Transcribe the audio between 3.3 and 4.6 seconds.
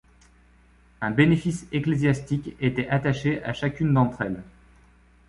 à chacune d'entre elles.